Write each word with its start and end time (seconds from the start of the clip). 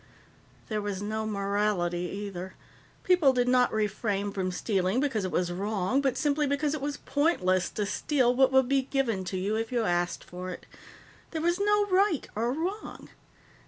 "There 0.67 0.81
was 0.81 0.99
no 0.99 1.27
morality, 1.27 2.09
either. 2.25 2.55
People 3.03 3.33
did 3.33 3.47
not 3.47 3.71
refrain 3.71 4.31
from 4.31 4.51
stealing 4.51 4.99
because 4.99 5.25
it 5.25 5.31
was 5.31 5.51
wrong, 5.51 6.01
but 6.01 6.17
simply 6.17 6.47
because 6.47 6.73
it 6.73 6.81
was 6.81 6.97
pointless 6.97 7.69
to 7.69 7.85
steal 7.85 8.33
what 8.33 8.51
would 8.51 8.67
be 8.67 8.81
given 8.81 9.23
to 9.25 9.37
you 9.37 9.55
if 9.55 9.71
you 9.71 9.83
asked 9.83 10.23
for 10.23 10.49
it. 10.49 10.65
There 11.29 11.41
was 11.43 11.59
no 11.59 11.85
right 11.85 12.27
or 12.33 12.51
wrong. 12.51 13.09